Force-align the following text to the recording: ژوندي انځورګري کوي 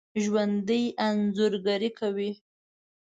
ژوندي 0.23 0.83
انځورګري 1.05 1.89
کوي 1.99 2.31